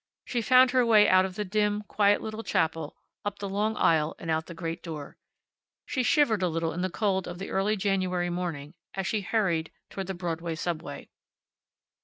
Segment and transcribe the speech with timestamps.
[0.25, 4.15] She found her way out of the dim, quiet little chapel, up the long aisle
[4.17, 5.19] and out the great door.
[5.85, 9.69] She shivered a little in the cold of the early January morning as she hurried
[9.91, 11.07] toward the Broadway subway.